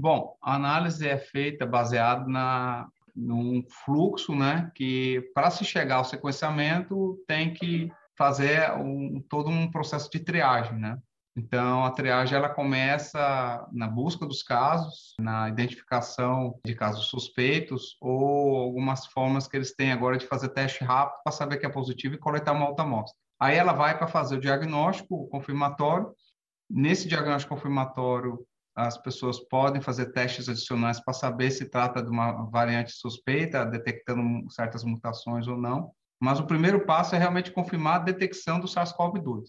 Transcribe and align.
Bom, 0.00 0.34
a 0.40 0.54
análise 0.54 1.06
é 1.06 1.18
feita 1.18 1.66
baseada 1.66 2.26
na 2.26 2.88
num 3.14 3.62
fluxo, 3.84 4.34
né, 4.34 4.70
que 4.74 5.30
para 5.34 5.50
se 5.50 5.62
chegar 5.62 5.96
ao 5.96 6.04
sequenciamento 6.04 7.22
tem 7.26 7.52
que 7.52 7.92
fazer 8.16 8.72
um, 8.78 9.20
todo 9.28 9.50
um 9.50 9.70
processo 9.70 10.10
de 10.10 10.20
triagem, 10.20 10.78
né? 10.78 10.96
Então, 11.36 11.84
a 11.84 11.90
triagem 11.90 12.38
ela 12.38 12.48
começa 12.48 13.68
na 13.72 13.88
busca 13.88 14.24
dos 14.24 14.42
casos, 14.42 15.14
na 15.20 15.48
identificação 15.48 16.58
de 16.64 16.74
casos 16.74 17.06
suspeitos 17.06 17.96
ou 18.00 18.56
algumas 18.56 19.04
formas 19.06 19.46
que 19.46 19.56
eles 19.56 19.74
têm 19.74 19.92
agora 19.92 20.16
de 20.16 20.26
fazer 20.26 20.48
teste 20.50 20.82
rápido 20.82 21.20
para 21.22 21.32
saber 21.32 21.58
que 21.58 21.66
é 21.66 21.70
positivo 21.70 22.14
e 22.14 22.18
coletar 22.18 22.52
uma 22.52 22.64
alta 22.64 22.82
amostra. 22.82 23.14
Aí 23.38 23.56
ela 23.56 23.72
vai 23.72 23.98
para 23.98 24.06
fazer 24.06 24.36
o 24.36 24.40
diagnóstico 24.40 25.28
confirmatório. 25.28 26.10
Nesse 26.70 27.06
diagnóstico 27.06 27.54
confirmatório, 27.54 28.46
as 28.74 28.96
pessoas 28.96 29.40
podem 29.40 29.80
fazer 29.80 30.12
testes 30.12 30.48
adicionais 30.48 31.00
para 31.00 31.14
saber 31.14 31.50
se 31.50 31.68
trata 31.68 32.02
de 32.02 32.08
uma 32.08 32.48
variante 32.50 32.92
suspeita, 32.92 33.64
detectando 33.64 34.50
certas 34.50 34.84
mutações 34.84 35.46
ou 35.46 35.56
não. 35.56 35.92
Mas 36.20 36.38
o 36.38 36.46
primeiro 36.46 36.84
passo 36.84 37.14
é 37.14 37.18
realmente 37.18 37.50
confirmar 37.50 37.96
a 37.96 38.04
detecção 38.04 38.60
do 38.60 38.66
SARS-CoV-2. 38.66 39.42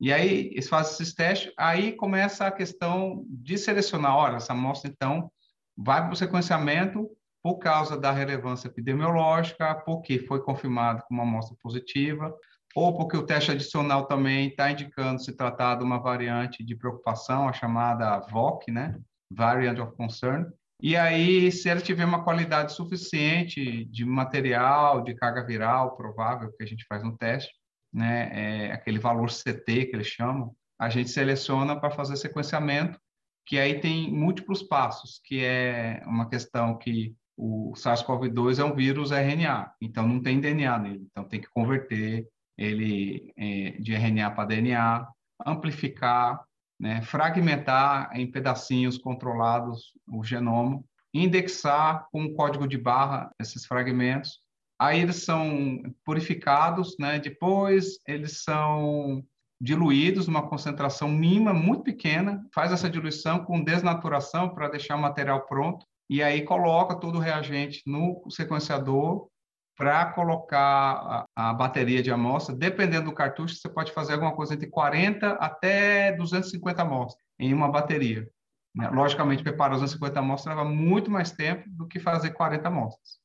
E 0.00 0.12
aí, 0.12 0.48
eles 0.52 0.68
fazem 0.68 0.92
esses 0.92 1.14
testes, 1.14 1.52
aí 1.56 1.92
começa 1.92 2.46
a 2.46 2.52
questão 2.52 3.24
de 3.28 3.56
selecionar, 3.56 4.16
olha, 4.16 4.36
essa 4.36 4.52
amostra, 4.52 4.90
então, 4.90 5.30
vai 5.76 6.02
para 6.02 6.12
o 6.12 6.16
sequenciamento 6.16 7.08
por 7.42 7.58
causa 7.58 7.96
da 7.96 8.10
relevância 8.10 8.68
epidemiológica, 8.68 9.74
porque 9.74 10.18
foi 10.20 10.42
confirmado 10.42 11.02
como 11.06 11.22
uma 11.22 11.28
amostra 11.28 11.56
positiva, 11.62 12.34
ou 12.74 12.96
porque 12.96 13.16
o 13.16 13.24
teste 13.24 13.50
adicional 13.50 14.06
também 14.06 14.48
está 14.48 14.70
indicando 14.70 15.22
se 15.22 15.36
tratar 15.36 15.76
de 15.76 15.84
uma 15.84 15.98
variante 15.98 16.64
de 16.64 16.74
preocupação, 16.74 17.48
a 17.48 17.52
chamada 17.52 18.18
VOC, 18.30 18.70
né? 18.70 18.98
Variant 19.30 19.78
of 19.78 19.96
Concern. 19.96 20.46
E 20.82 20.96
aí, 20.96 21.50
se 21.52 21.68
ela 21.68 21.80
tiver 21.80 22.04
uma 22.04 22.24
qualidade 22.24 22.72
suficiente 22.72 23.84
de 23.86 24.04
material, 24.04 25.02
de 25.02 25.14
carga 25.14 25.44
viral 25.44 25.96
provável 25.96 26.52
que 26.52 26.62
a 26.62 26.66
gente 26.66 26.84
faz 26.86 27.02
no 27.02 27.16
teste, 27.16 27.52
né, 27.92 28.30
é 28.32 28.72
aquele 28.72 28.98
valor 28.98 29.30
CT 29.30 29.86
que 29.86 29.96
eles 29.96 30.08
chamam, 30.08 30.54
a 30.78 30.90
gente 30.90 31.10
seleciona 31.10 31.78
para 31.78 31.90
fazer 31.90 32.16
sequenciamento, 32.16 32.98
que 33.46 33.58
aí 33.58 33.80
tem 33.80 34.12
múltiplos 34.12 34.62
passos, 34.62 35.20
que 35.24 35.44
é 35.44 36.02
uma 36.06 36.28
questão 36.28 36.76
que 36.76 37.14
o 37.36 37.72
SARS-CoV-2 37.76 38.58
é 38.58 38.64
um 38.64 38.74
vírus 38.74 39.10
RNA, 39.10 39.72
então 39.80 40.06
não 40.06 40.20
tem 40.20 40.40
DNA 40.40 40.78
nele, 40.78 41.06
então 41.10 41.24
tem 41.24 41.40
que 41.40 41.50
converter 41.50 42.26
ele 42.56 43.32
é, 43.36 43.70
de 43.80 43.94
RNA 43.94 44.30
para 44.30 44.46
DNA, 44.46 45.08
amplificar, 45.44 46.42
né, 46.78 47.02
fragmentar 47.02 48.10
em 48.14 48.30
pedacinhos 48.30 48.98
controlados 48.98 49.92
o 50.08 50.22
genoma, 50.24 50.82
indexar 51.12 52.06
com 52.10 52.22
um 52.22 52.34
código 52.34 52.66
de 52.66 52.76
barra 52.76 53.30
esses 53.38 53.64
fragmentos 53.64 54.44
aí 54.78 55.00
eles 55.00 55.24
são 55.24 55.82
purificados, 56.04 56.96
né? 56.98 57.18
Depois 57.18 57.98
eles 58.06 58.42
são 58.42 59.24
diluídos 59.60 60.26
numa 60.26 60.46
concentração 60.48 61.08
mínima, 61.08 61.54
muito 61.54 61.84
pequena, 61.84 62.44
faz 62.52 62.72
essa 62.72 62.90
diluição 62.90 63.44
com 63.44 63.62
desnaturação 63.62 64.50
para 64.50 64.68
deixar 64.68 64.96
o 64.96 65.00
material 65.00 65.46
pronto 65.46 65.86
e 66.10 66.22
aí 66.22 66.42
coloca 66.42 66.96
todo 66.96 67.16
o 67.16 67.20
reagente 67.20 67.82
no 67.86 68.22
sequenciador 68.28 69.28
para 69.76 70.06
colocar 70.12 71.26
a, 71.36 71.50
a, 71.50 71.52
bateria 71.52 72.02
de 72.02 72.10
amostra. 72.10 72.54
Dependendo 72.54 73.06
do 73.06 73.14
cartucho, 73.14 73.56
você 73.56 73.68
pode 73.68 73.92
fazer 73.92 74.12
alguma 74.14 74.34
coisa 74.34 74.54
entre 74.54 74.68
40 74.68 75.32
até 75.32 76.12
250 76.12 76.82
amostras 76.82 77.24
em 77.38 77.52
uma 77.52 77.70
bateria. 77.70 78.28
Né? 78.74 78.88
Logicamente, 78.90 79.42
preparar 79.42 79.74
250 79.74 80.18
amostras 80.18 80.56
leva 80.56 80.68
muito 80.68 81.10
mais 81.10 81.32
tempo 81.32 81.64
do 81.68 81.86
que 81.86 81.98
fazer 81.98 82.30
40 82.30 82.68
amostras. 82.68 83.23